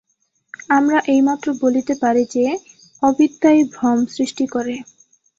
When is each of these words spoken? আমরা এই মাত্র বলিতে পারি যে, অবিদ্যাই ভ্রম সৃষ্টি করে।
আমরা 0.69 0.99
এই 1.07 1.21
মাত্র 1.27 1.47
বলিতে 1.61 1.93
পারি 2.01 2.23
যে, 2.35 2.45
অবিদ্যাই 3.03 3.59
ভ্রম 3.73 3.99
সৃষ্টি 4.15 4.45
করে। 4.47 4.75